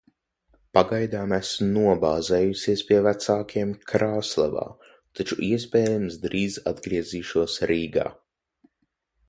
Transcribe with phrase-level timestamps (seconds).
[0.75, 4.65] Pagaidām esmu nobāzējusies pie vecākiem, Krāslavā,
[5.19, 8.11] taču, iespējams, drīz atgriezīšos Rīgā.